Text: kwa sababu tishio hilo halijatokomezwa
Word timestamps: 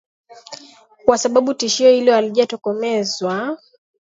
kwa 1.05 1.17
sababu 1.17 1.53
tishio 1.53 1.91
hilo 1.91 2.13
halijatokomezwa 2.13 3.57